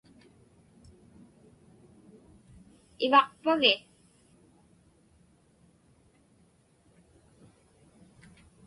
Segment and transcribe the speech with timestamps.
[3.05, 3.73] Ivaqpagi?